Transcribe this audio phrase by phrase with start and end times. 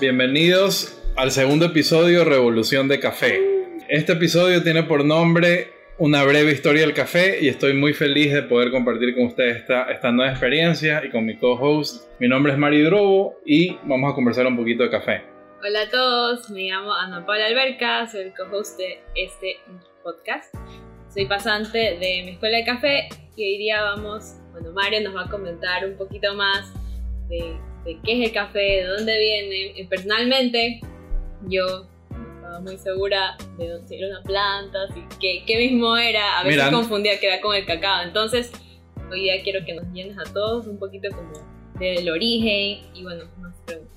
[0.00, 3.38] Bienvenidos al segundo episodio Revolución de Café.
[3.86, 8.42] Este episodio tiene por nombre Una breve historia del café y estoy muy feliz de
[8.42, 12.10] poder compartir con ustedes esta, esta nueva experiencia y con mi co-host.
[12.18, 15.22] Mi nombre es Mari Drobo y vamos a conversar un poquito de café.
[15.62, 19.58] Hola a todos, me llamo Ana Paula Alberca, soy el co-host de este
[20.02, 20.54] podcast.
[21.12, 25.24] Soy pasante de mi escuela de café y hoy día vamos, bueno, Mario nos va
[25.24, 26.72] a comentar un poquito más
[27.28, 29.72] de, de qué es el café, de dónde viene.
[29.76, 30.80] Y personalmente,
[31.48, 35.96] yo no estaba muy segura de dónde si era una planta, si, qué, qué mismo
[35.96, 36.38] era.
[36.40, 36.76] A veces Mira.
[36.76, 38.02] confundía que era con el cacao.
[38.02, 38.52] Entonces,
[39.10, 41.32] hoy día quiero que nos llenes a todos un poquito como
[41.78, 43.90] del origen y bueno, más preguntas.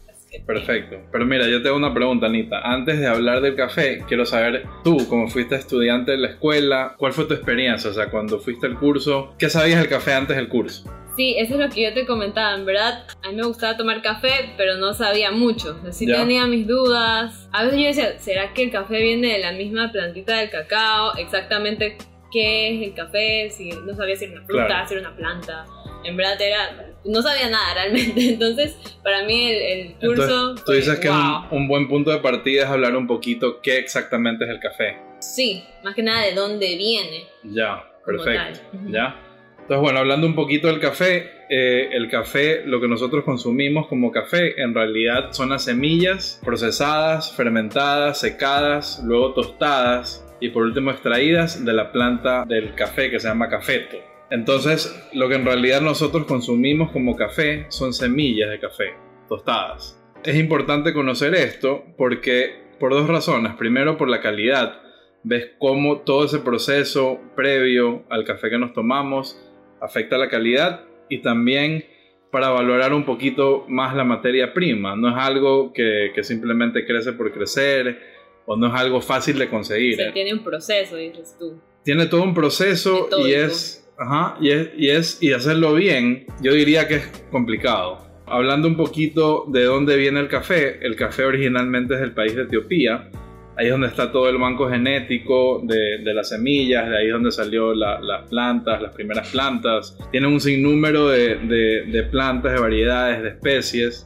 [0.47, 0.97] Perfecto.
[1.11, 2.59] Pero mira, yo te hago una pregunta, Anita.
[2.61, 7.13] Antes de hablar del café, quiero saber tú, como fuiste estudiante de la escuela, ¿cuál
[7.13, 7.89] fue tu experiencia?
[7.91, 10.91] O sea, cuando fuiste al curso, ¿qué sabías del café antes del curso?
[11.15, 12.55] Sí, eso es lo que yo te comentaba.
[12.55, 15.77] En verdad, a mí me gustaba tomar café, pero no sabía mucho.
[15.79, 16.17] O sea, sí Ya.
[16.17, 17.47] tenía mis dudas.
[17.51, 21.15] A veces yo decía, ¿será que el café viene de la misma plantita del cacao?
[21.17, 21.97] Exactamente
[22.31, 24.87] qué es el café, si no sabía si era una fruta, Claro.
[24.87, 25.65] si era una planta.
[26.03, 28.29] En verdad era, no sabía nada realmente.
[28.33, 30.23] Entonces, para mí el, el curso...
[30.23, 31.17] Entonces, tú dices que wow.
[31.51, 34.97] un, un buen punto de partida es hablar un poquito qué exactamente es el café.
[35.19, 37.25] Sí, más que nada de dónde viene.
[37.43, 38.61] Ya, perfecto.
[38.87, 39.15] Ya.
[39.63, 44.11] Entonces, bueno, hablando un poquito del café, eh, el café, lo que nosotros consumimos como
[44.11, 51.63] café, en realidad son las semillas procesadas, fermentadas, secadas, luego tostadas y por último extraídas
[51.63, 53.95] de la planta del café que se llama cafeto.
[54.29, 58.95] Entonces, lo que en realidad nosotros consumimos como café son semillas de café
[59.29, 59.97] tostadas.
[60.25, 63.53] Es importante conocer esto porque por dos razones.
[63.55, 64.81] Primero, por la calidad.
[65.23, 69.39] Ves cómo todo ese proceso previo al café que nos tomamos
[69.83, 71.85] afecta la calidad y también
[72.31, 74.95] para valorar un poquito más la materia prima.
[74.95, 77.99] No es algo que, que simplemente crece por crecer
[78.45, 79.99] o no es algo fácil de conseguir.
[80.13, 81.61] tiene un proceso, dices tú.
[81.83, 86.53] Tiene todo un proceso y es, ajá, y es, y es, y hacerlo bien, yo
[86.53, 87.99] diría que es complicado.
[88.25, 92.43] Hablando un poquito de dónde viene el café, el café originalmente es del país de
[92.43, 93.11] Etiopía.
[93.55, 97.13] Ahí es donde está todo el banco genético de, de las semillas, de ahí es
[97.13, 99.97] donde salió la- las plantas, las primeras plantas.
[100.11, 104.05] Tienen un sinnúmero de, de- de plantas, de variedades, de especies.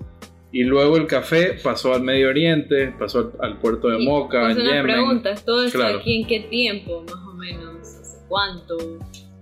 [0.51, 4.55] Y luego el café pasó al Medio Oriente, pasó al, al puerto de Moca, pues,
[4.57, 4.83] en una Yemen.
[4.85, 5.99] pregunta, ¿todo esto Claro.
[5.99, 7.75] aquí en qué tiempo, más o menos?
[8.01, 8.77] ¿Hace cuánto?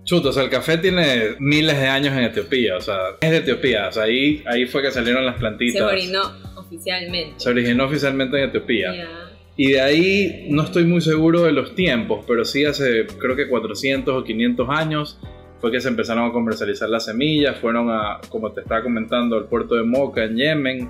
[0.03, 3.37] Chuto, o sea, el café tiene miles de años en Etiopía, o sea, es de
[3.37, 5.77] Etiopía, o sea, ahí, ahí fue que salieron las plantitas.
[5.77, 6.21] Se orinó
[6.57, 7.33] oficialmente.
[7.37, 8.93] Se originó oficialmente en Etiopía.
[8.95, 9.09] Ya.
[9.57, 13.47] Y de ahí no estoy muy seguro de los tiempos, pero sí hace creo que
[13.47, 15.19] 400 o 500 años
[15.61, 19.45] fue que se empezaron a comercializar las semillas, fueron a, como te estaba comentando, al
[19.45, 20.89] puerto de Moca en Yemen.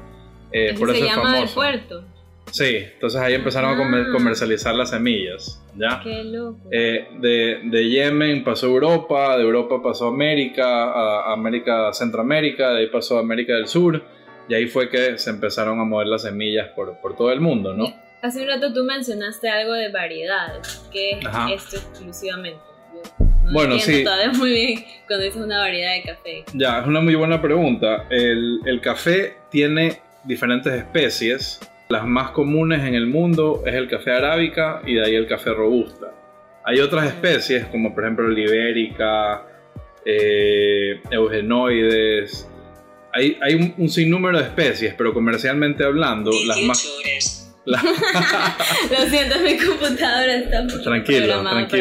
[0.51, 1.55] eh, por se eso es llama el famoso.
[1.55, 2.03] puerto.
[2.51, 4.11] Sí, entonces ahí empezaron a comer- Ah.
[4.13, 5.99] comercializar las semillas, ¿ya?
[6.03, 6.59] Qué loco.
[6.71, 12.69] Eh, de, de Yemen pasó a Europa, de Europa pasó a América, a América, Centroamérica,
[12.71, 14.01] de ahí pasó a América del Sur,
[14.47, 17.73] y ahí fue que se empezaron a mover las semillas por, por todo el mundo,
[17.73, 17.87] ¿no?
[18.25, 20.83] Hace un rato tú mencionaste algo de variedades.
[20.91, 21.47] ¿Qué es Ajá.
[21.53, 22.59] esto exclusivamente?
[23.19, 24.03] Yo no Bueno, sí.
[24.03, 26.43] todavía muy bien cuando dices una variedad de café.
[26.55, 28.07] Ya, es una muy buena pregunta.
[28.09, 31.59] El, el café tiene diferentes especies.
[31.89, 35.51] Las más comunes en el mundo es el café arábica y de ahí el café
[35.51, 36.11] robusta.
[36.63, 39.43] Hay otras especies como por ejemplo el ibérica,
[40.03, 42.49] eh, eugenoides.
[43.13, 47.44] Hay, hay un, un sinnúmero de especies, pero comercialmente hablando, las más...
[47.65, 47.81] la-
[48.91, 50.61] Lo siento, mi computadora está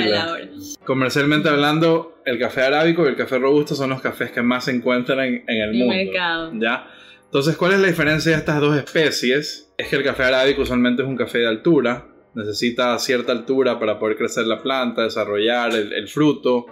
[0.06, 0.48] la hora.
[0.84, 4.70] comercialmente hablando, el café arábico y el café robusto son los cafés que más se
[4.72, 5.94] encuentran en, en el El mundo.
[5.94, 6.52] mercado.
[6.54, 6.86] ¿Ya?
[7.24, 9.72] Entonces, ¿cuál es la diferencia de estas dos especies?
[9.76, 13.98] Es que el café arábico usualmente es un café de altura, necesita cierta altura para
[13.98, 16.66] poder crecer la planta, desarrollar el, el fruto.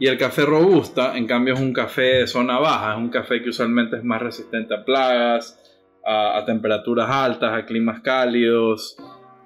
[0.00, 3.42] Y el café robusta, en cambio, es un café de zona baja, es un café
[3.42, 5.59] que usualmente es más resistente a plagas,
[6.04, 8.96] a, temperaturas altas, a climas cálidos,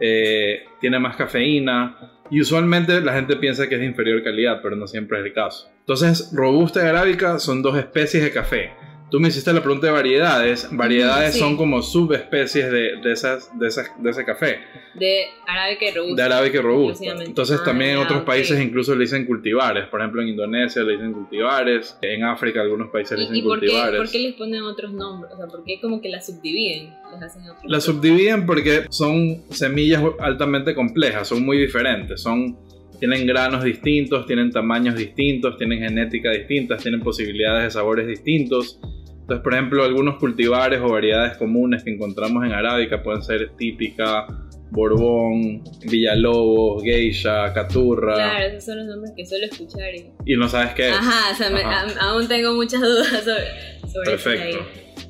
[0.00, 2.20] eh, tiene más cafeína.
[2.30, 5.32] Y usualmente la gente piensa que es de inferior calidad, pero no siempre es el
[5.32, 5.68] caso.
[5.80, 8.72] Entonces, robusta y arábica son dos especies de café.
[9.14, 10.68] Tú me hiciste la pregunta de variedades.
[10.72, 11.38] Variedades sí.
[11.38, 14.58] son como subespecies de, de, esas, de, esas, de ese café,
[14.98, 16.16] De arábica y robusta.
[16.16, 17.04] de arábica y robusta.
[17.24, 18.26] Entonces Ah, también en otros ok.
[18.26, 19.86] países incluso le dicen cultivares.
[19.86, 21.96] Por ejemplo en Indonesia le dicen cultivares.
[22.02, 24.00] En África algunos países le ¿Y, dicen y por, qué, cultivares.
[24.00, 25.32] por qué les ponen otros nombres?
[25.32, 26.92] O sea, ¿por qué como que las subdividen?
[27.12, 27.84] Les hacen otros La nombres?
[27.84, 32.58] subdividen porque son semillas altamente complejas, son muy diferentes, son,
[32.98, 38.80] tienen granos distintos, tienen tamaños distintos, tienen genética distintas, tienen posibilidades de sabores distintos.
[39.24, 44.26] Entonces, por ejemplo, algunos cultivares o variedades comunes que encontramos en arábica pueden ser típica,
[44.70, 48.14] Borbón, Villalobos, Geisha, Caturra.
[48.14, 49.94] Claro, esos son los nombres que suelo escuchar.
[49.94, 50.94] Y, y no sabes qué es.
[50.94, 54.10] Ajá, o sea, me- a- aún tengo muchas dudas sobre, sobre.
[54.10, 54.58] Perfecto.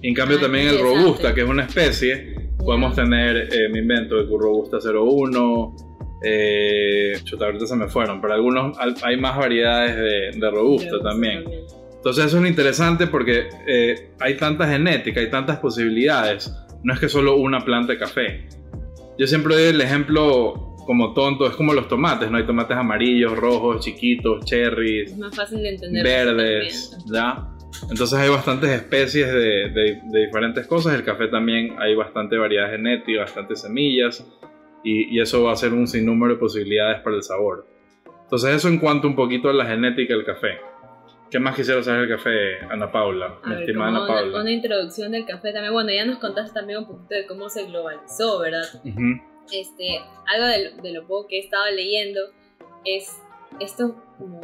[0.01, 0.79] Y en cambio Ah, también el.
[0.79, 5.75] Robusta, que es una especie, podemos tener, eh, me invento, el Robusta 01,
[6.23, 10.91] eh, chuta, ahorita se me fueron, pero algunos al- hay más variedades de, de Robusta
[10.91, 11.45] Robusta también.
[12.05, 16.55] Entonces eso es lo interesante porque eh, hay tanta genética, hay tantas posibilidades.
[16.83, 18.47] No es que solo una planta de café.
[19.19, 22.37] Yo siempre doy el ejemplo como tonto, es como los tomates, ¿no?
[22.37, 26.05] Hay tomates amarillos, rojos, chiquitos, cherries, Es más fácil de entender.
[26.05, 26.95] verdes.
[27.11, 27.49] ¿ya?
[27.91, 30.93] Entonces hay bastantes especies de, de- de diferentes cosas.
[30.95, 34.23] El café también hay bastante variedad genética, bastantes semillas
[34.85, 37.67] y, y eso va a ser un sinnúmero de posibilidades para el sabor.
[38.25, 40.59] Entonces eso en cuanto un poquito a la genética del café.
[41.35, 43.41] ¿Qué más quisiera saber del café, Ana Paula?
[43.43, 44.41] A Mi ver, estimada como Ana una, Paula.
[44.43, 45.73] una introducción del café también.
[45.73, 48.63] Bueno, ya nos contaste también un poquito de cómo se globalizó, ¿verdad?
[49.51, 49.99] Este,
[50.33, 52.21] algo de, de lo poco que he estado leyendo
[52.85, 53.19] es
[53.59, 53.95] estos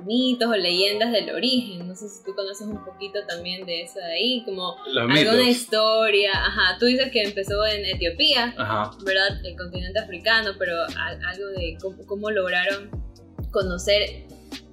[0.05, 1.87] mitos o leyendas del origen.
[1.87, 5.15] No sé si tú conoces un poquito también de eso de ahí, como Los alguna
[5.35, 5.47] mitos.
[5.47, 6.33] historia.
[6.33, 8.91] Ajá, tú dices que empezó en Etiopía, Ajá.
[9.05, 9.39] ¿verdad?
[9.45, 12.91] El continente africano, pero algo de cómo, cómo lograron
[13.53, 14.27] conocer,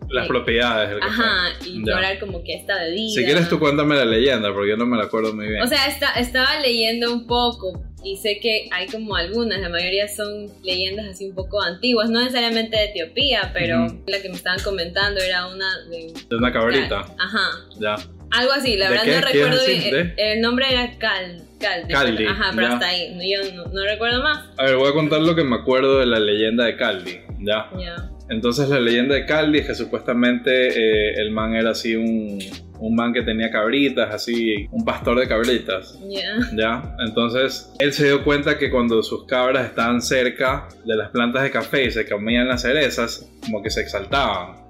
[0.09, 0.29] Las Sí.
[0.29, 1.11] propiedades del café.
[1.11, 1.93] ajá, y Ya.
[1.95, 3.09] lograr como que esta bebida.
[3.09, 5.61] Si quieres tú cuéntame la leyenda, porque yo no me la acuerdo muy bien.
[5.61, 10.07] O sea, está, estaba leyendo un poco y sé que hay como algunas, la mayoría
[10.07, 14.59] son leyendas así un poco antiguas, no necesariamente de Etiopía, pero la que me estaban
[14.63, 16.13] comentando era una de...
[16.29, 16.99] de una cabrita.
[17.19, 17.49] Ajá,
[17.79, 17.95] Ya.
[18.31, 19.95] algo así, la ¿De verdad no ¿Quieres recuerdo bien.
[19.95, 21.93] El, el nombre era Cal, Calde.
[21.93, 22.73] Caldi, Ajá, pero ya.
[22.75, 24.45] hasta ahí, yo no, no recuerdo más.
[24.57, 27.19] A ver, voy a contar lo que me acuerdo de la leyenda de Caldi.
[27.39, 27.69] Ya.
[27.79, 32.39] Ya, Entonces la leyenda de Caldi es que supuestamente eh, el man era así un,
[32.79, 35.97] un man que tenía cabritas, así un pastor de cabritas.
[36.07, 36.95] ya, ¿Ya?
[37.05, 41.51] Entonces él se dio cuenta que cuando sus cabras estaban cerca de las plantas de
[41.51, 44.66] café y se comían las cerezas, como que se exaltaban.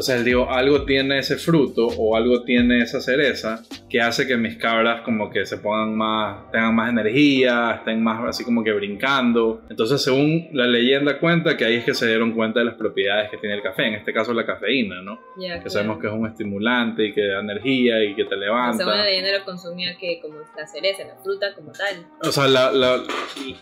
[0.00, 4.38] Entonces él dijo, algo tiene ese fruto o algo tiene esa cereza que hace que
[4.38, 8.72] mis cabras como que se pongan más, tengan más energía, estén más así como que
[8.72, 9.60] brincando.
[9.68, 13.30] Entonces según la leyenda cuenta que ahí es que se dieron cuenta de las propiedades
[13.30, 15.20] que tiene el café, en este caso la cafeína, ¿no?
[15.36, 15.56] ya.
[15.56, 15.70] Que claro.
[15.70, 18.78] sabemos que es un estimulante y que da energía y que te levanta.
[18.78, 22.06] Según la leyenda lo consumía que como la cereza, la fruta como tal.
[22.22, 23.02] O sea, la, la,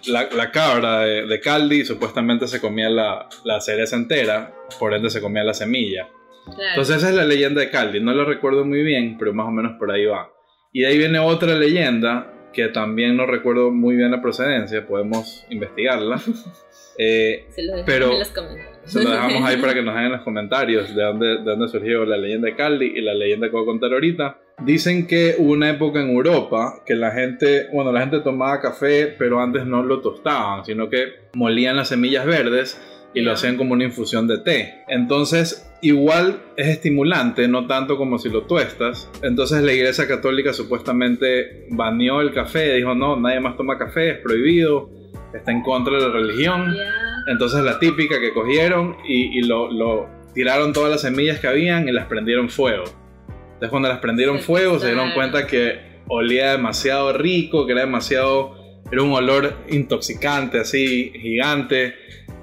[0.07, 5.11] la, la cabra de, de Caldi supuestamente se comía la, la cereza entera, por ende
[5.11, 6.07] se comía la semilla.
[6.55, 6.71] Claro.
[6.71, 9.51] Entonces esa es la leyenda de Caldi, no la recuerdo muy bien, pero más o
[9.51, 10.31] menos por ahí va.
[10.73, 15.45] Y de ahí viene otra leyenda que también no recuerdo muy bien la procedencia, podemos
[15.51, 16.21] investigarla.
[17.01, 18.33] Eh, Se dejamos pero- en los
[18.83, 22.05] se lo dejamos ahí para que nos hagan los comentarios de dónde, de dónde surgió
[22.05, 24.39] la leyenda de Caldi y la leyenda que voy a contar ahorita.
[24.65, 29.15] Dicen que hubo una época en Europa que la gente, bueno, la gente tomaba café,
[29.17, 32.81] pero antes no lo tostaban, sino que molían las semillas verdes
[33.19, 34.85] y lo hacían como una infusión de té.
[34.87, 39.11] Entonces, igual es estimulante, no tanto como si lo tuestas.
[39.25, 44.19] Entonces la Iglesia Católica supuestamente baneó el café, dijo, no, nadie más toma café, es
[44.19, 44.89] prohibido,
[45.35, 46.77] está en contra de la religión.
[47.27, 51.89] Entonces la típica que cogieron y, y lo, lo tiraron todas las semillas que habían
[51.89, 52.85] y las prendieron fuego.
[53.27, 58.55] Entonces cuando las prendieron fuego se dieron cuenta que olía demasiado rico, que era demasiado,
[58.93, 61.97] era un olor intoxicante así, gigante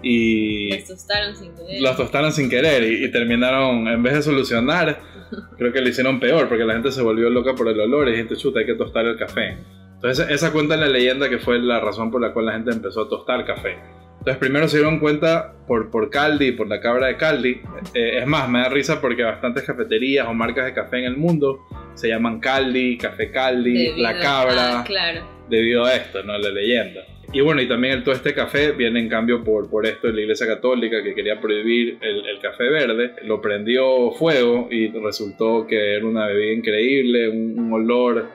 [0.07, 1.81] y Los tostaron sin querer.
[1.81, 4.99] los tostaron sin querer y, y terminaron, en vez de solucionar,
[5.57, 8.11] creo que lo hicieron peor porque la gente se volvió loca por el olor y
[8.11, 9.57] dijiste, chuta, hay que tostar el café.
[9.95, 13.01] Entonces esa cuenta la leyenda que fue la razón por la cual la gente empezó
[13.01, 13.77] a tostar café.
[14.19, 17.61] Entonces primero se dieron cuenta por, por Caldi, por la cabra de Caldi.
[17.93, 21.17] Eh, es más, me da risa porque bastantes cafeterías o marcas de café en el
[21.17, 21.59] mundo
[21.95, 25.21] se llaman Caldi, Café Caldi, Debido- La Cabra Ah, claro.
[25.49, 26.37] debido a esto, ¿no?
[26.37, 27.01] La leyenda.
[27.35, 30.13] Y bueno, y también el todo este café viene en cambio por, por esto de
[30.13, 33.11] la Iglesia Católica que quería prohibir el, el café verde.
[33.23, 38.29] Lo prendió fuego y resultó que era una bebida increíble, un, un olor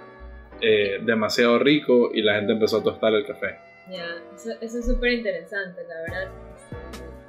[0.60, 3.56] eh, demasiado rico y la gente empezó a tostar el café.
[3.90, 4.04] Ya,
[4.34, 6.32] eso, eso es súper interesante, la verdad.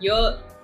[0.02, 0.14] Yo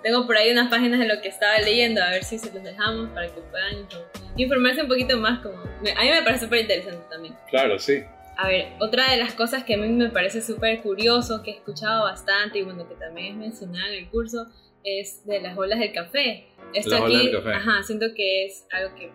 [0.03, 2.61] tengo por ahí unas páginas de lo que estaba leyendo, a ver si se los
[2.61, 5.39] dejamos para que puedan inform- informarse un poquito más.
[5.39, 5.55] Como...
[5.55, 7.33] A mí me parece súper interesante también.
[7.49, 8.03] Claro, sí.
[8.37, 11.53] A ver, otra de las cosas que a mí me parece súper curioso, que he
[11.55, 14.45] escuchado bastante y bueno, que también es mencionada en el curso,
[14.83, 16.47] es de las olas del café.
[16.73, 17.53] Esto Las aquí, olas del café.
[17.55, 19.11] ajá, siento que es algo que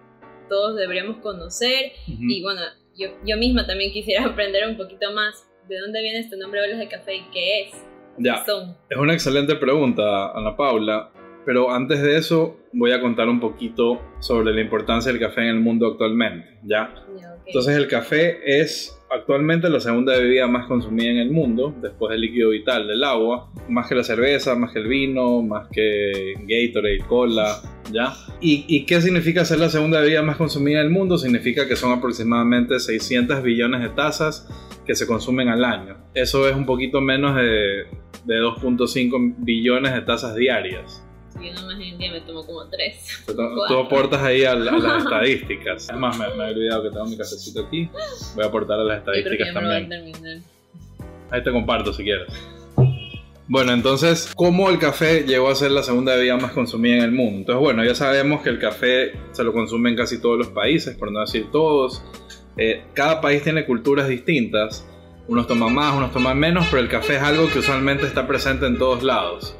[0.48, 2.22] todos deberíamos conocer Ujú.
[2.22, 2.60] y bueno,
[2.98, 6.78] yo, yo misma también quisiera aprender un poquito más de dónde viene este nombre olas
[6.78, 7.70] de café y qué es,
[8.18, 8.44] Ya.
[8.44, 8.76] son.
[8.90, 11.12] Es una excelente pregunta, Ana Paula.
[11.46, 15.48] pero antes de eso voy a contar un poquito sobre la importancia del café en
[15.48, 16.92] el mundo actualmente, ¿ya?
[17.18, 17.42] Ya, ok.
[17.46, 22.22] Entonces el café es actualmente la segunda bebida más consumida en el mundo, después del
[22.22, 27.00] líquido vital, del agua, más que la cerveza, más que el vino, más que Gatorade,
[27.06, 27.60] cola,
[27.92, 28.14] ¿ya?
[28.40, 31.18] ¿Y, qué significa ser la segunda bebida más consumida en el mundo?
[31.18, 34.48] Significa que son aproximadamente 600 billones de tazas
[34.86, 35.96] que se consumen al año.
[36.14, 37.84] Eso es un poquito menos de,
[38.24, 41.06] de 2.5 billones de tazas diarias.
[41.38, 43.22] Si yo nomás en día me tomo como tres.
[43.26, 43.34] Tú,
[43.68, 45.88] tú aportas ahí a, la- a las estadísticas.
[45.90, 47.88] Es más, me, me he olvidado que tengo mi cafecito aquí.
[48.34, 50.12] Voy a aportar a las Yo creo que estadísticas me voy a también.
[50.12, 50.38] terminar.
[51.30, 52.28] Ahí te comparto si quieres.
[53.48, 57.12] Bueno, entonces, ¿cómo el café llegó a ser la segunda bebida más consumida en el
[57.12, 57.38] mundo?
[57.40, 60.96] Entonces, bueno, ya sabemos que el café se lo consume en casi todos los países,
[60.96, 62.02] por no decir todos.
[62.56, 64.86] Eh, cada país tiene culturas distintas.
[65.28, 68.66] Unos toman más, unos toman menos, pero el café es algo que usualmente está presente
[68.66, 69.56] en todos lados.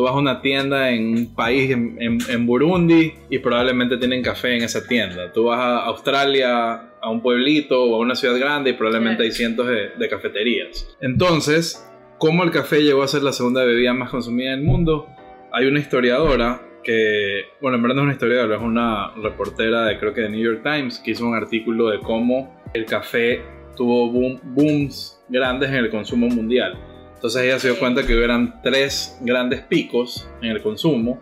[0.00, 4.22] Tú vas a una tienda en un país, en, en- en Burundi, y probablemente tienen
[4.22, 5.30] café en esa tienda.
[5.30, 9.30] Tú vas a Australia, a un pueblito o a una ciudad grande y probablemente hay
[9.30, 10.88] cientos de, de cafeterías.
[11.02, 15.06] Entonces, ¿cómo el café llegó a ser la segunda bebida más consumida del mundo?
[15.52, 19.98] Hay una historiadora que, bueno, en verdad no es una historiadora, es una reportera de
[19.98, 23.42] creo que de New York Times que hizo un artículo de cómo el café
[23.76, 26.78] tuvo boom- booms grandes en el consumo mundial.
[27.20, 31.20] Entonces ella se dio cuenta que hubieran tres grandes picos en el consumo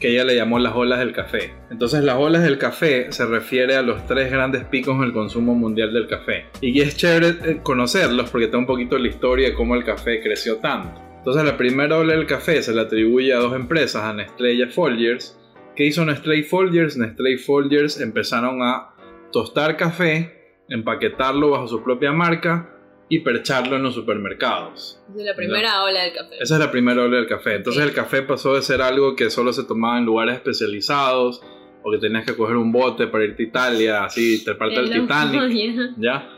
[0.00, 1.52] que ella le llamó las olas del café.
[1.70, 5.54] Entonces las olas del café se refiere a los tres grandes picos en el consumo
[5.54, 6.46] mundial del café.
[6.62, 10.22] Y es chévere eh, conocerlos porque está un poquito la historia de cómo el café
[10.22, 10.98] creció tanto.
[11.18, 14.62] Entonces la primera ola del café se le atribuye a dos empresas, a Nestlé y
[14.62, 15.38] a Folgers.
[15.76, 16.96] ¿Qué hizo Nestlé y Folgers?
[16.96, 18.94] Nestlé y Folgers empezaron a
[19.30, 22.73] tostar café, empaquetarlo bajo su propia marca
[23.08, 25.00] y percharlo en los supermercados.
[25.10, 26.36] Esa es la primera ola del café.
[26.40, 27.54] Esa es la primera ola del café.
[27.56, 27.88] Entonces Ok.
[27.90, 31.42] el café pasó de ser algo que solo se tomaba en lugares especializados
[31.82, 34.90] o que tenías que coger un bote para irte a Italia, así, al Qué loco,
[35.02, 35.90] Titanic, ya.
[35.98, 36.30] ¿ya?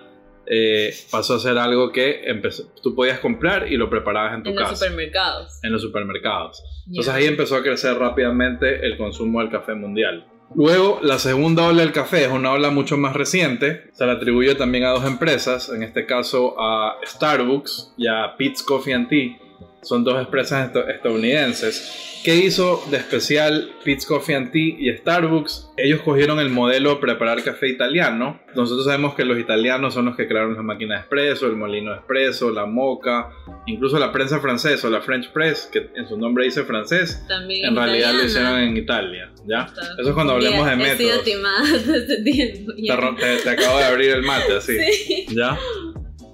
[0.49, 4.51] Eh, pasó a ser algo que empezó, tú podías comprar y lo preparabas en tu
[4.51, 5.59] En los casa, supermercados.
[5.65, 6.63] en los supermercados.
[6.87, 6.91] Ya.
[7.01, 10.25] Entonces ahí empezó a crecer rápidamente el consumo del café mundial.
[10.55, 13.91] Luego, la segunda ola del café es una ola mucho más reciente.
[13.93, 18.63] Se le atribuye también a dos empresas, en este caso a Starbucks y a Peet's
[18.63, 19.46] Coffee and Tea.
[19.87, 22.03] Son dos empresas esta- estadounidenses.
[22.25, 25.69] ¿Qué hizo de especial Peet's Coffee and Tea y Starbucks?
[25.77, 28.41] Ellos cogieron el modelo de preparar café italiano.
[28.57, 31.93] Nosotros sabemos que los italianos son los que crearon la máquina de espresso, el molino
[31.93, 33.31] de espresso, la moca,
[33.67, 37.67] incluso la prensa francesa o la French Press, que en su nombre dice francés, También
[37.67, 38.27] en realidad lo italiana.
[38.27, 39.67] hicieron en Italia, ¿ya?
[39.67, 40.93] Está Eso es cuando hablemos de confundida.
[40.95, 41.25] He sido métodos.
[41.25, 42.73] timada este tiempo.
[43.21, 44.77] Te- te acabo de abrir el mate, así,
[45.07, 45.27] Sí.
[45.31, 45.57] ¿ya?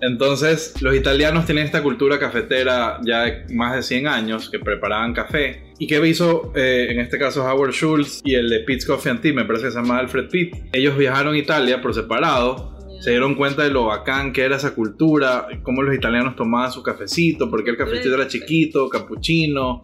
[0.03, 5.15] Entonces, los italianos tienen esta cultura cafetera ya de más de 100 años, que preparaban
[5.15, 5.73] café.
[5.79, 9.21] ¿Y qué hizo, eh, en este caso, Howard Schultz y el de Peet's Coffee and
[9.21, 10.57] Tea, me parece que se llama Alfred Pitt?
[10.73, 14.75] Ellos viajaron a Italia por separado, se dieron cuenta de lo bacán que era esa
[14.75, 19.83] cultura, cómo los italianos tomaban su cafecito, porque el cafecito era chiquito, capuchino.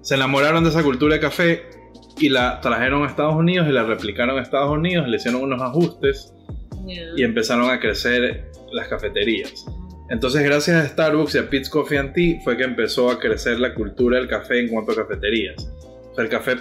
[0.00, 1.62] Se enamoraron de esa cultura de café
[2.18, 5.62] y la trajeron a Estados Unidos y la replicaron a Estados Unidos, le hicieron unos
[5.62, 6.34] ajustes
[7.16, 9.66] y empezaron a crecer las cafeterías.
[10.08, 13.58] Entonces, gracias a Starbucks y a Peet's Coffee and Tea fue que empezó a crecer
[13.60, 15.72] la cultura del café en cuanto a cafeterías.
[16.10, 16.56] O sea, el café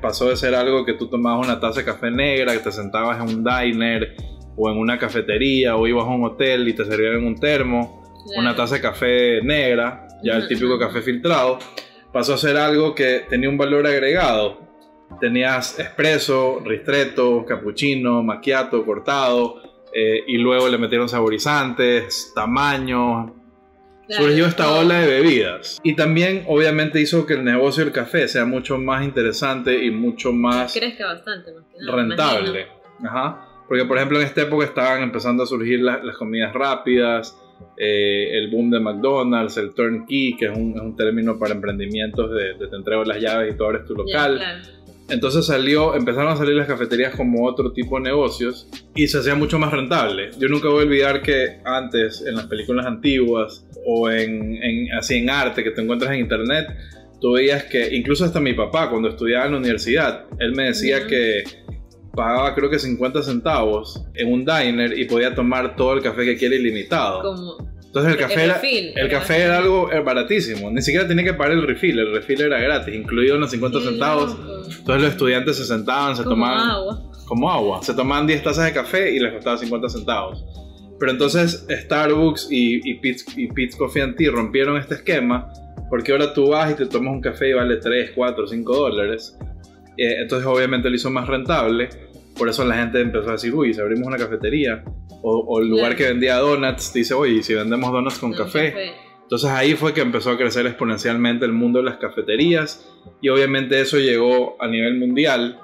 [0.00, 3.18] pasó de ser algo que tú tomabas una taza de café negra, que te sentabas
[3.18, 4.14] en un diner
[4.56, 8.02] o en una cafetería o ibas a un hotel y te servían en un termo,
[8.26, 8.40] Claro.
[8.40, 11.58] una taza de café negra, ya el típico café filtrado,
[12.10, 14.60] pasó a ser algo que tenía un valor agregado.
[15.20, 19.60] Tenías espresso, ristretto, cappuccino, macchiato, cortado,
[19.94, 23.34] eh, y luego le metieron saborizantes, tamaño.
[24.06, 25.80] Claro, Surgió esta ola de bebidas.
[25.82, 30.30] Y también, obviamente, hizo que el negocio del café sea mucho más interesante y mucho
[30.32, 31.96] más Crezca bastante más que nada.
[31.96, 32.66] rentable.
[33.02, 33.48] Ajá.
[33.66, 37.34] Porque, por ejemplo, en esta época estaban empezando a surgir la- las comidas rápidas,
[37.78, 42.30] eh, el boom de McDonald's, el turnkey, que es un, es un término para emprendimientos
[42.30, 44.36] de, de te entrego las llaves y tú abres tu local.
[44.36, 44.83] claro.
[45.10, 49.34] Entonces salió, empezaron a salir las cafeterías como otro tipo de negocios y se hacía
[49.34, 50.30] mucho más rentable.
[50.38, 55.16] Yo nunca voy a olvidar que antes, en las películas antiguas o en, en- así
[55.16, 56.66] en arte que te encuentras en internet,
[57.20, 61.06] tú veías que incluso hasta mi papá cuando estudiaba en la universidad, él me decía
[61.06, 61.44] que
[62.14, 66.36] pagaba creo que 50 centavos en un diner y podía tomar todo el café que
[66.36, 67.22] quiere ilimitado.
[67.22, 71.22] Como Entonces el café, era, refill, el café era algo eh, baratísimo, ni siquiera tenía
[71.22, 74.30] que pagar el refill, el refill era gratis, incluido en los 50 Qué centavos.
[74.36, 74.64] loco.
[74.64, 77.02] Entonces los estudiantes se sentaban, se Como tomaban agua.
[77.26, 77.82] como agua.
[77.84, 80.44] Se tomaban 10 tazas de café y les costaba 50 centavos.
[80.98, 85.48] Pero entonces Starbucks y, y, Peet's, y Peet's Coffee and Tea rompieron este esquema
[85.88, 89.38] Porque ahora tú vas y te tomas un café y vale 3, 4, 5 dólares.
[89.96, 91.88] Eh, entonces obviamente lo hizo más rentable.
[92.36, 94.82] Por eso la gente empezó a decir, uy, si abrimos una cafetería,
[95.22, 95.96] o, o el lugar Claro.
[95.96, 98.92] que vendía donuts, dice, oye, ¿y si vendemos donuts con café.
[99.22, 102.86] Entonces ahí fue que empezó a crecer exponencialmente el mundo de las cafeterías
[103.22, 105.58] y obviamente eso llegó a nivel mundial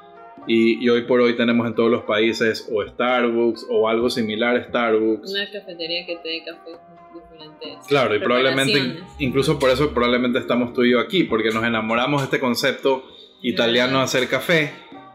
[0.46, 4.56] y, y hoy por hoy tenemos en todos los países o Starbucks o algo similar
[4.56, 5.30] a Starbucks.
[5.30, 6.70] Una cafetería que te dé café
[7.12, 7.86] diferentes.
[7.86, 12.22] Claro, y probablemente, incluso por eso probablemente estamos tú y yo aquí, porque nos enamoramos
[12.22, 13.04] de este concepto
[13.42, 14.72] italiano de hacer café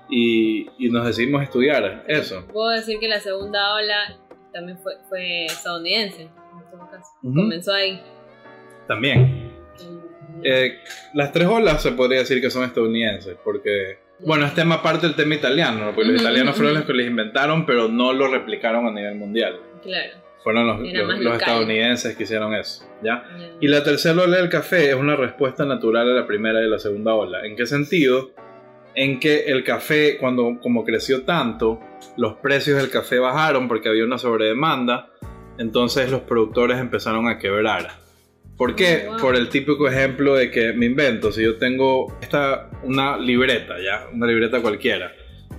[0.10, 2.46] y, y nos decidimos estudiar eso.
[2.54, 4.18] Puedo decir que la segunda ola
[4.54, 6.30] también fue, fue estadounidense, en
[6.72, 7.10] todo caso.
[7.24, 7.36] Ujú.
[7.36, 8.02] Comenzó ahí.
[8.88, 9.52] También.
[10.44, 10.80] Eh,
[11.14, 15.16] las tres olas se podría decir que son estadounidenses, porque, bueno, es tema aparte del
[15.16, 15.96] tema italiano, ¿no?
[15.96, 19.60] porque los italianos fueron los que les inventaron, pero no lo replicaron a nivel mundial.
[19.82, 20.24] claro.
[20.44, 23.24] Fueron los, los- los estadounidenses que hicieron eso, ¿ya?
[23.36, 23.50] ya.
[23.60, 26.78] Y la tercera ola del café es una respuesta natural a la primera y la
[26.78, 27.44] segunda ola.
[27.48, 28.30] ¿En qué sentido?
[28.96, 31.80] En que el café, cuando como creció tanto,
[32.18, 35.10] los precios del café bajaron porque había una sobredemanda,
[35.58, 37.90] entonces los productores empezaron a quebrar.
[38.58, 39.06] ¿Por qué?
[39.08, 39.20] Oh, wow.
[39.20, 44.08] Por el típico ejemplo de que me invento, si yo tengo esta, una libreta, ¿ya?
[44.14, 45.12] Una libreta cualquiera.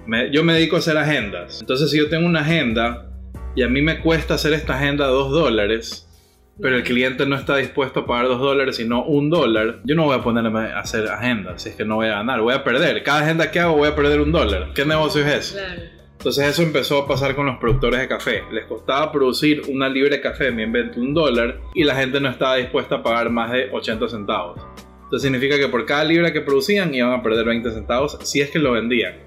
[0.07, 1.61] Me- yo me dedico a hacer agendas.
[1.61, 3.11] Entonces si yo tengo una agenda
[3.55, 6.06] y a mí me cuesta hacer esta agenda 2 dólares,
[6.61, 10.05] pero el cliente no está dispuesto a pagar 2 dólares, sino un dólar, yo no
[10.05, 12.65] voy a ponerme a hacer agendas, si es que no voy a ganar, voy a
[12.65, 13.03] perder.
[13.03, 14.73] Cada agenda que hago voy a perder un dólar.
[14.75, 15.59] ¿Qué negocio es ese?
[15.59, 15.83] Claro.
[16.19, 18.43] Entonces eso empezó a pasar con los productores de café.
[18.51, 22.29] Les costaba producir una libre de café, me invento un dólar, y la gente no
[22.31, 24.61] estaba dispuesta a pagar más de 80 centavos.
[25.05, 28.51] Entonces significa que por cada libra que producían iban a perder 20 centavos si es
[28.51, 29.26] que lo vendían.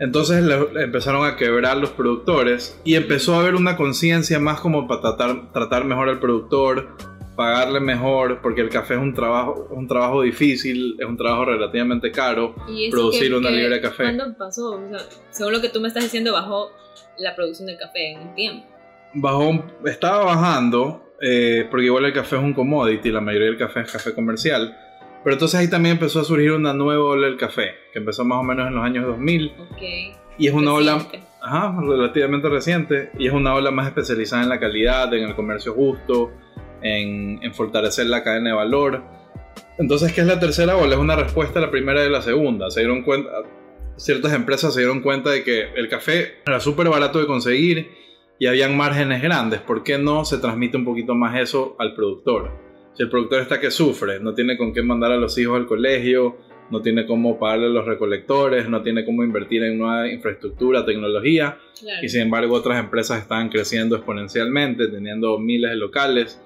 [0.00, 4.86] Entonces le- empezaron a quebrar los productores y empezó a haber una conciencia más como
[4.86, 6.88] para tratar, tratar mejor al productor,
[7.34, 12.10] pagarle mejor, porque el café es un trabajo, un trabajo difícil, es un trabajo relativamente
[12.12, 12.54] caro.
[12.68, 14.02] Y Producir que- una que- libra de café.
[14.04, 14.70] ¿Cuándo pasó?
[14.72, 14.98] O sea,
[15.30, 16.70] según lo que tú me estás diciendo, bajó
[17.18, 18.66] la producción de café en un tiempo.
[19.14, 23.80] bajó, estaba bajando, eh, porque igual el café es un commodity, la mayoría del café
[23.80, 24.76] es café comercial.
[25.28, 28.38] Pero entonces ahí también empezó a surgir una nueva ola del café, que empezó más
[28.38, 29.52] o menos en los años 2000.
[29.58, 29.82] Ok.
[30.38, 31.06] Y es una ola
[31.42, 35.74] ajá, relativamente reciente, y es una ola más especializada en la calidad, en el comercio
[35.74, 36.32] justo,
[36.80, 39.02] en, en fortalecer la cadena de valor.
[39.76, 40.94] Entonces, ¿qué es la tercera ola?
[40.94, 42.70] Es una respuesta a la primera y la segunda.
[42.70, 43.28] Se dieron cuenta,
[43.96, 47.90] ciertas empresas se dieron cuenta de que el café era súper barato de conseguir
[48.38, 49.60] y habían márgenes grandes.
[49.60, 52.67] ¿Por qué no se transmite un poquito más eso al productor?
[52.98, 55.66] Si el productor está que sufre, no tiene con qué mandar a los hijos al
[55.66, 56.36] colegio,
[56.72, 61.58] no tiene cómo pagarle a los recolectores, no tiene cómo invertir en nueva infraestructura, tecnología,
[61.80, 62.00] Claro.
[62.04, 66.42] y sin embargo otras empresas estaban creciendo exponencialmente, teniendo miles de locales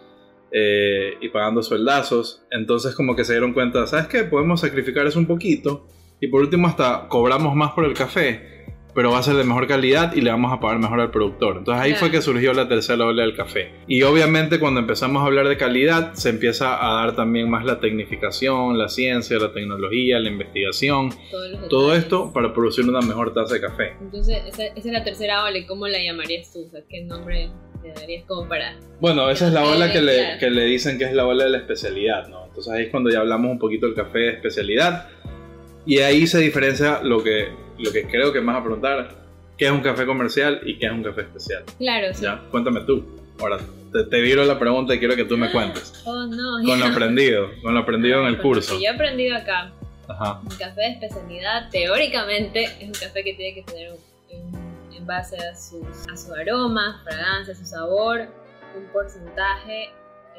[0.50, 2.44] eh, y pagando sueldazos.
[2.50, 4.24] Entonces como que se dieron cuenta, ¿sabes qué?
[4.24, 5.88] Podemos sacrificar eso un poquito
[6.20, 8.61] y por último hasta cobramos más por el café,
[8.94, 11.58] pero va a ser de mejor calidad y le vamos a pagar mejor al productor.
[11.58, 13.72] Entonces ahí fue que surgió la tercera ola del café.
[13.86, 17.80] Y obviamente cuando empezamos a hablar de calidad se empieza a dar también más la
[17.80, 21.10] tecnificación, la ciencia, la tecnología, la investigación,
[21.68, 23.92] todo esto para producir una mejor taza de café.
[24.00, 25.58] Entonces, esa, esa es la tercera ola.
[25.58, 26.64] ¿y ¿Cómo la llamarías tú?
[26.66, 27.50] O sea, ¿qué nombre
[27.82, 28.76] le darías como para...?
[29.00, 31.50] Bueno, esa es la ola que le, que le dicen que es la ola de
[31.50, 32.46] la especialidad, ¿no?
[32.46, 35.08] Entonces ahí es cuando ya hablamos un poquito del café de especialidad.
[35.84, 39.08] Y ahí se diferencia lo que, lo que creo que más a preguntar,
[39.58, 41.64] qué es un café comercial y qué es un café especial.
[41.78, 42.22] Claro, sí.
[42.24, 42.40] ¿Ya?
[42.50, 43.04] Cuéntame tú.
[43.40, 43.58] Ahora,
[43.92, 46.02] te, te viro la pregunta y quiero que tú me cuentes.
[46.04, 46.64] Oh, no.
[46.64, 48.74] Con lo aprendido, con lo aprendido en el curso.
[48.78, 49.72] Yo he aprendido acá.
[50.08, 50.40] Ajá.
[50.42, 53.98] Un café de especialidad, teóricamente, es un café que tiene que tener un,
[54.38, 55.82] un- en base a sus,
[56.12, 58.20] a su aroma, fragancia, su sabor,
[58.76, 59.90] un porcentaje,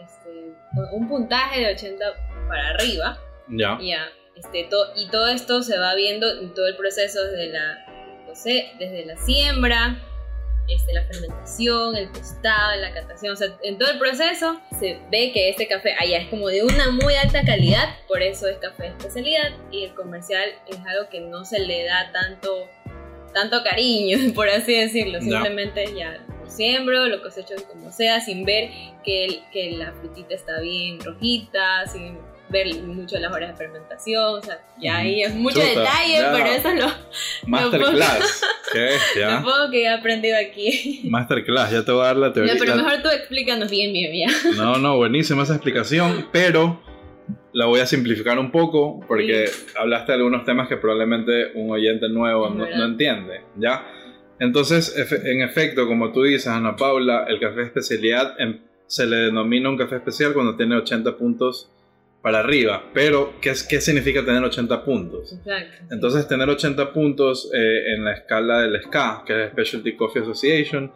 [0.02, 0.54] este,
[0.94, 2.06] un puntaje de 80
[2.48, 3.18] para arriba.
[3.50, 3.78] Ya.
[3.82, 7.86] Ya, este, to- y todo esto se va viendo en todo el proceso desde la,
[8.80, 9.98] desde la siembra,
[10.68, 15.32] este, la fermentación, el tostado, la catación, o sea, en todo el proceso se ve
[15.34, 18.84] que este café allá es como de una muy alta calidad, por eso es café
[18.84, 22.70] de especialidad y el comercial es algo que no se le da tanto,
[23.34, 28.70] tanto cariño, por así decirlo, simplemente ya lo siembro, lo cosecho como sea, sin ver
[29.04, 32.18] que, el- que la frutita está bien rojita, sin
[32.54, 36.32] ver mucho las horas de fermentación, o sea, ya ahí es mucho Chuta, detalle, ya.
[36.32, 38.46] pero eso es lo, Masterclass.
[39.18, 41.02] Lo poco que he aprendido aquí.
[41.10, 42.56] Masterclass, ya te voy a dar la teoría.
[42.58, 44.30] pero mejor tú explícanos bien, bien, bien.
[44.56, 46.82] No, no, buenísima esa explicación, pero
[47.52, 52.08] la voy a simplificar un poco porque hablaste de algunos temas que probablemente un oyente
[52.08, 53.86] nuevo no, no entiende, ¿ya?
[54.40, 58.36] Entonces, en efecto, como tú dices, Ana Paula, el café especialidad
[58.88, 61.73] se le denomina un café especial cuando tiene 80 puntos
[62.24, 62.86] para arriba.
[62.94, 65.34] Pero, ¿qué, qué significa tener 80 puntos?
[65.34, 65.94] Exacto.
[65.94, 70.90] Entonces, tener 80 puntos eh, en la escala del SCA, que es Specialty Coffee Association,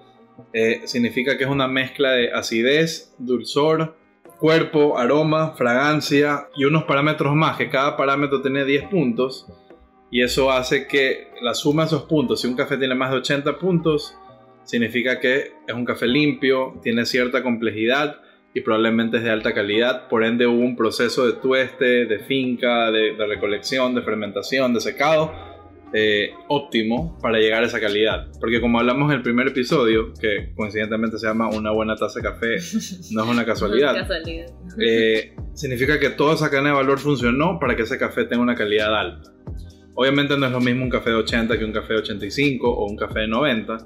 [0.53, 3.97] eh, significa que es una mezcla de acidez, dulzor,
[4.39, 9.47] cuerpo, aroma, fragancia y unos parámetros más, que cada parámetro tiene 10 puntos.
[10.09, 13.17] Y eso hace que la suma de esos puntos, si un café tiene más de
[13.17, 14.15] 80 puntos,
[14.63, 18.21] significa que es un café limpio, tiene cierta complejidad
[18.57, 20.07] y probablemente es de alta calidad.
[20.07, 25.31] Por ende hubo un proceso de tueste, de finca, de, recolección, de fermentación, de secado
[25.93, 28.29] eh, óptimo para llegar a esa calidad.
[28.39, 32.23] Porque como hablamos en el primer episodio, que coincidentemente se llama Una buena taza de
[32.23, 32.55] café,
[33.11, 33.95] no es una casualidad.
[34.79, 38.55] Eh, significa que toda esa cadena de valor funcionó para que ese café tenga una
[38.55, 39.33] calidad alta.
[39.93, 42.87] Obviamente no es lo mismo un café de 80 que un café de 85 o
[42.87, 43.77] un café de 90.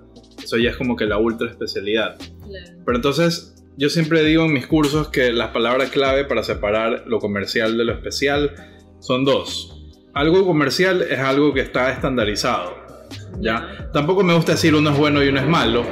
[0.42, 2.18] Eso ya es como que la ultra especialidad.
[2.86, 7.18] Pero entonces yo siempre digo en mis cursos que las palabras clave para separar lo
[7.18, 8.54] comercial de lo especial
[9.00, 9.76] son dos.
[10.14, 12.76] Algo comercial es algo que está estandarizado.
[13.40, 13.90] ¿ya?
[13.92, 15.84] Tampoco me gusta decir uno es bueno y uno es malo,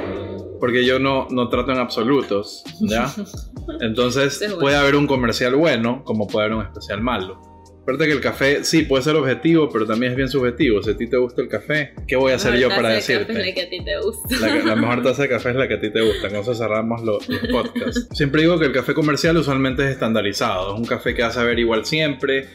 [0.60, 2.62] porque yo no, no trato en absolutos.
[2.80, 3.12] ¿ya?
[3.80, 7.42] Entonces puede haber un comercial bueno como puede haber un especial malo.
[7.90, 10.80] Aparte que el café sí puede ser objetivo, pero también es bien subjetivo.
[10.80, 13.32] Si a ti te gusta el café, ¿qué voy a hacer yo para decirte?
[13.32, 14.64] la que a ti te gusta.
[14.64, 16.28] La, mejor taza de café es la que a ti te gusta.
[16.28, 18.06] Con eso cerramos los, podcasts.
[18.12, 20.72] Siempre digo que el café comercial usualmente es estandarizado.
[20.72, 22.46] Es un café que vas a ver igual siempre.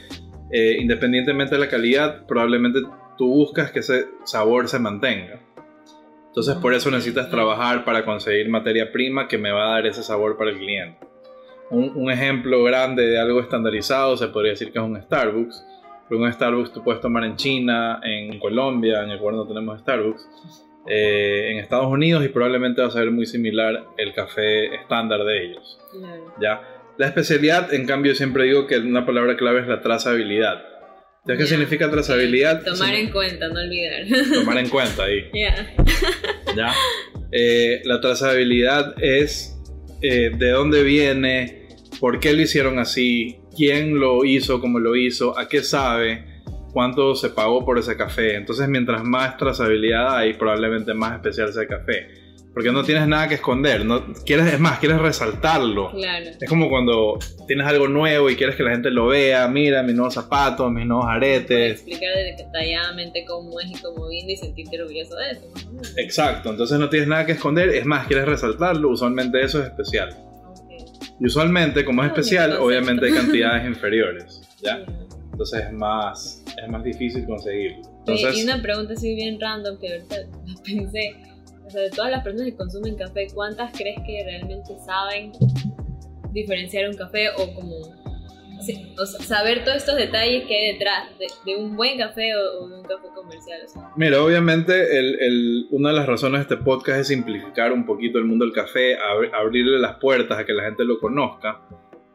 [0.54, 2.80] Eh, independientemente de la calidad, probablemente
[3.18, 5.42] tú buscas que ese sabor se mantenga.
[6.28, 10.02] Entonces por eso necesitas trabajar para conseguir materia prima que me va a dar ese
[10.02, 11.05] sabor para el cliente.
[11.72, 15.66] Un, ejemplo grande de algo estandarizado se podría decir que es un Starbucks.
[16.08, 20.30] Pero un Starbucks tú puedes tomar en China, en Colombia, en Ecuador no tenemos Starbucks,
[20.88, 25.46] eh, en Estados Unidos y probablemente va a ser muy similar el café estándar de
[25.46, 25.80] ellos.
[26.40, 26.62] ¿ya?
[26.98, 30.64] La especialidad, en cambio, siempre digo que una palabra clave es la trazabilidad.
[31.28, 32.64] ¿Ya qué significa trazabilidad?
[32.64, 34.04] Tomar en cuenta, no olvidar.
[34.32, 35.32] Tomar en cuenta ahí.
[36.56, 36.72] ¿Ya?
[37.32, 39.55] Eh, la trazabilidad es
[40.02, 45.38] eh, de dónde viene, por qué lo hicieron así, quién lo hizo, cómo lo hizo,
[45.38, 46.42] a qué sabe,
[46.74, 48.36] cuánto se pagó por ese café.
[48.36, 52.25] Entonces, mientras más trazabilidad hay, probablemente más especial sea el café.
[52.56, 55.92] Porque no tienes nada que esconder, no, quieres, es más, quieres resaltarlo.
[56.40, 59.94] Es como cuando tienes algo nuevo y quieres que la gente lo vea, mira mis
[59.94, 61.82] nuevos zapatos, mis nuevos aretes.
[61.82, 65.54] Explicar detalladamente cómo es y cómo viene y sentirte orgulloso de eso.
[65.98, 70.16] Exacto, entonces no tienes nada que esconder, es más, quieres resaltarlo, usualmente eso es especial.
[71.20, 74.80] Y usualmente, como es especial, obviamente hay cantidades inferiores, ¿ya?
[75.30, 77.82] Entonces es más, es más difícil conseguirlo.
[78.08, 80.16] y una pregunta así bien random que ahorita
[80.66, 81.35] pensé
[81.66, 85.32] o sea, de todas las personas que consumen café, ¿cuántas crees que realmente saben
[86.32, 88.06] diferenciar un café o como
[88.98, 91.10] o saber todos estos detalles que hay detrás
[91.46, 93.60] de, un buen café o, de un café comercial?
[93.96, 98.18] Mira, obviamente el, el, una de las razones de este podcast es simplificar un poquito
[98.18, 98.98] el mundo del café,
[99.34, 101.62] abrirle las puertas a que la gente lo conozca.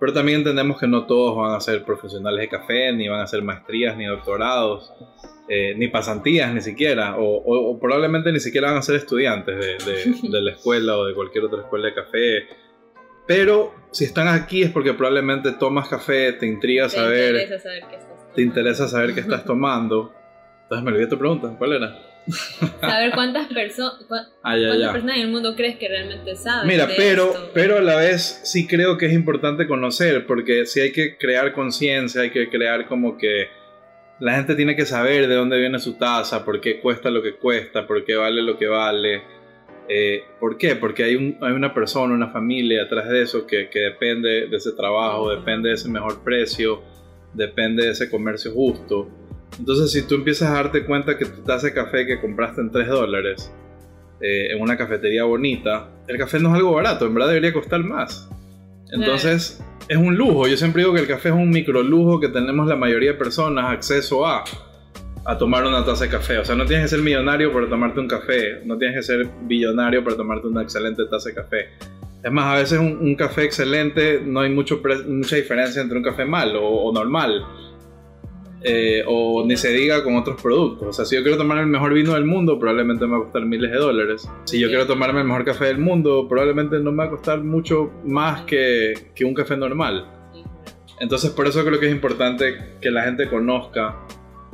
[0.01, 3.25] Pero también entendemos que no todos van a ser profesionales de café, ni van a
[3.25, 4.93] hacer maestrías, ni doctorados.
[5.53, 10.53] Eh, ni pasantías ni siquiera, o, probablemente ni siquiera van a ser estudiantes de, la
[10.53, 12.47] escuela o de cualquier otra escuela de café.
[13.27, 17.97] Pero si están aquí es porque probablemente tomas café, te intriga saber, interesa saber qué
[17.97, 20.15] estás te interesa saber qué estás tomando.
[20.63, 21.99] Entonces me olvidé tu pregunta, ¿cuál era?
[22.81, 23.93] Saber cuántas, perso
[24.43, 26.69] ah, cuántas personas en el mundo crees que realmente saben.
[26.69, 30.93] Mira, pero, pero a la vez sí creo que es importante conocer, porque si hay
[30.93, 33.49] que crear conciencia, hay que crear como que
[34.21, 37.37] la gente tiene que saber de dónde viene su taza, por qué cuesta lo que
[37.37, 39.23] cuesta, por qué vale lo que vale.
[39.88, 40.77] Eh, ¿Por qué?
[40.77, 44.57] Porque hay, un, hay, una persona, una familia atrás de eso que, que, depende de
[44.57, 46.81] ese trabajo, depende de ese mejor precio,
[47.35, 49.09] depende de ese comercio justo.
[49.59, 52.71] Entonces, si tú empiezas a darte cuenta que tu taza de café que compraste en
[52.71, 53.53] 3 dólares
[54.21, 57.83] eh, en una cafetería bonita, el café no es algo barato, en verdad debería costar
[57.83, 58.29] más.
[58.93, 60.49] Entonces, es un lujo.
[60.49, 63.19] Yo siempre digo que el café es un micro lujo que tenemos la mayoría de
[63.19, 64.45] personas acceso a
[65.25, 66.39] a tomar una taza de café.
[66.39, 68.63] O sea, no tienes que ser millonario para tomarte un café.
[68.65, 71.69] No tienes que ser billonario para tomarte una excelente taza de café.
[72.23, 76.25] Es más, a veces un, café excelente no hay mucho mucha diferencia entre un café
[76.25, 77.45] malo o normal.
[78.62, 80.88] Eh, o ni se diga con otros productos.
[80.88, 83.23] O sea, si yo quiero tomar el mejor vino del mundo, probablemente me va a
[83.23, 84.29] costar miles de dólares.
[84.44, 87.42] Si yo quiero tomarme el mejor café del mundo, probablemente no me va a costar
[87.42, 90.07] mucho más que, que un café normal.
[91.01, 93.96] Entonces, por eso creo que es importante que la gente conozca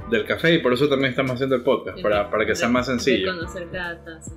[0.09, 2.87] del café y por eso también estamos haciendo el podcast, para, para que sea más
[2.87, 3.35] sencillo.
[3.35, 4.31] Conocer cada taza.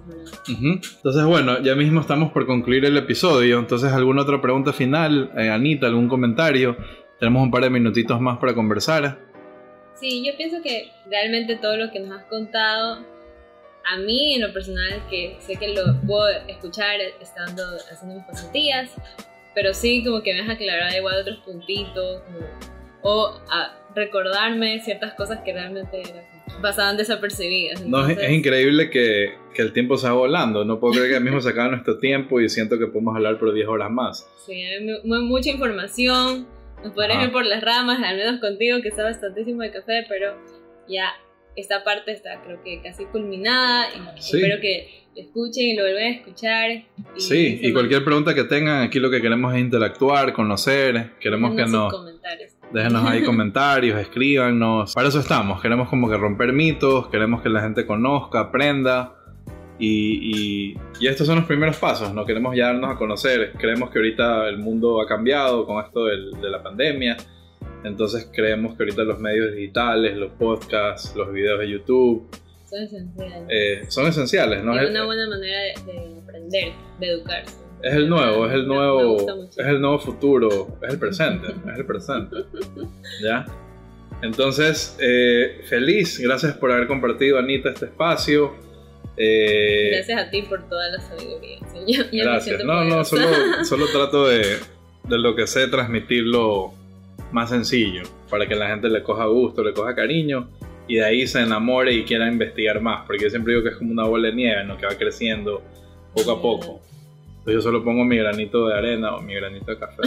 [0.47, 3.60] Entonces, bueno, ya mismo estamos por concluir el episodio.
[3.60, 5.32] Entonces, ¿alguna otra pregunta final?
[5.38, 6.75] Eh, Anita, ¿algún comentario?
[7.19, 9.19] tenemos un par de minutitos más para conversar.
[9.99, 13.05] Sí, yo pienso que realmente todo lo que nos has contado,
[13.85, 18.91] a mí en lo personal, que sé que lo puedo escuchar estando haciendo mis pasantías,
[19.53, 22.21] pero sí como que me has aclarado igual otros puntitos,
[23.01, 26.03] o a recordarme ciertas cosas que realmente
[26.62, 27.81] pasaban desapercibidas.
[27.85, 30.63] No, es, increíble que, que, el tiempo se va volando.
[30.63, 33.53] No puedo creer que mismo se acaba nuestro tiempo y siento que podemos hablar por
[33.53, 34.29] 10 horas más.
[34.45, 36.47] Sí, hay mucha información.
[36.84, 40.38] Nos podremos ir por las ramas, al menos contigo que sabes tantísimo de café, pero
[40.88, 41.12] ya
[41.56, 46.04] esta parte está creo que casi culminada y espero que lo escuchen y lo vuelvan
[46.04, 46.72] a escuchar.
[46.72, 51.56] Y sí, y cualquier pregunta que tengan, aquí lo que queremos es interactuar, conocer, queremos
[51.56, 51.94] que nos...
[52.72, 54.94] Déjenos ahí comentarios, escríbanos.
[54.94, 55.60] Para eso estamos.
[55.62, 59.18] Queremos como que romper mitos, queremos que la gente conozca, aprenda.
[59.82, 63.54] Y, y, estos son los primeros pasos, no queremos ya darnos a conocer.
[63.58, 67.15] Creemos que ahorita el mundo ha cambiado con esto de la pandemia.
[67.84, 72.30] Entonces creemos que ahorita los medios digitales, los podcasts, los videos de YouTube...
[72.65, 73.48] Son esenciales.
[73.50, 74.80] Eh, son esenciales, ¿no?
[74.80, 77.56] Es una buena manera de aprender, de educarse.
[77.82, 81.86] Es el nuevo, es el nuevo, es el nuevo futuro, es el presente, es el
[81.86, 82.36] presente.
[83.24, 83.46] ¿Ya?
[84.22, 88.54] Entonces, eh, feliz, gracias por haber compartido, Anita, este espacio.
[89.17, 91.60] Eh, gracias a ti por toda la sabiduría.
[92.12, 92.63] gracias.
[92.63, 93.28] no, no, solo,
[93.65, 94.58] solo trato de,
[95.04, 96.74] de lo que sé transmitirlo
[97.32, 100.50] más sencillo, para que la gente le coja gusto, le coja cariño
[100.88, 103.76] y de ahí se enamore y quiera investigar más, porque yo siempre digo que es
[103.76, 104.78] como una bola de nieve, ¿no?
[104.78, 105.62] que va creciendo
[106.15, 106.82] poco a poco
[107.52, 110.02] yo solo pongo mi granito de arena o mi granito de café.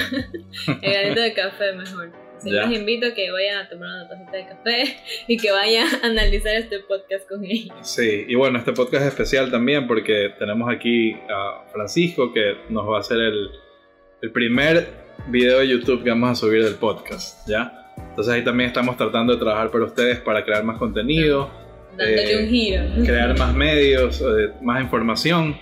[0.83, 2.11] El granito de café mejor.
[2.42, 4.96] Así les invito a que vayan a tomar una tacita de café
[5.28, 7.74] y que vayan a analizar este podcast con ellos.
[7.83, 12.88] Sí, y bueno, este podcast es especial también porque tenemos aquí a Francisco que nos
[12.88, 13.48] va a hacer el,
[14.22, 14.88] el primer
[15.28, 17.92] video de YouTube que vamos a subir del podcast, ¿ya?
[17.96, 21.48] Entonces ahí también estamos tratando de trabajar para ustedes para crear más contenido.
[21.96, 22.83] Dándole un giro.
[23.05, 25.57] Crear más medios, eh, más información.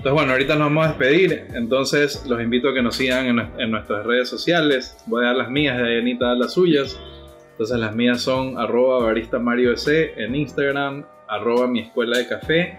[0.00, 1.44] Entonces, bueno, ahorita nos vamos a despedir.
[1.52, 4.96] Entonces, los invito a que nos sigan en, nuestras redes sociales.
[5.04, 6.98] Voy a dar las mías, de Anita dar las suyas.
[7.50, 12.78] Entonces, las mías son arroba barista Mario en Instagram, arroba mi escuela de café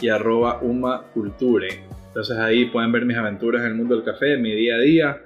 [0.00, 1.66] y arroba uma culture.
[2.06, 5.22] Entonces, ahí pueden ver mis aventuras en el mundo del café, mi día a día.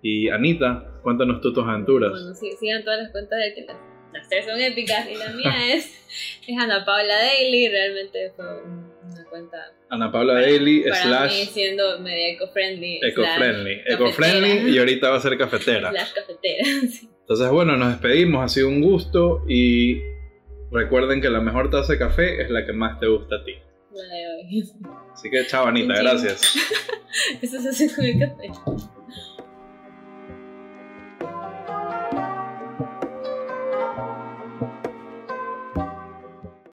[0.00, 2.12] Y Anita, cuéntanos tú tus aventuras.
[2.12, 3.66] Bueno, sí, sigan todas las cuentas de que
[4.14, 7.68] las, tres son épicas y la mía es, es Ana Paula Daily.
[7.68, 8.46] Realmente fue
[9.06, 9.56] una cuenta
[9.90, 11.40] Ana Paula Daily para slash.
[11.40, 13.00] Mí siendo media eco-friendly.
[13.02, 13.82] Eco-friendly.
[13.86, 15.90] Eco-friendly y ahorita va a ser cafetera.
[15.90, 17.08] Slash cafetera, sí.
[17.20, 18.44] Entonces, bueno, nos despedimos.
[18.44, 20.00] Ha sido un gusto y
[20.70, 23.54] recuerden que la mejor taza de café es la que más te gusta a ti.
[23.90, 24.64] Vale,
[25.12, 25.94] Así que chao, Anita.
[25.94, 26.54] Gracias.
[27.42, 28.50] Eso se hace con el café.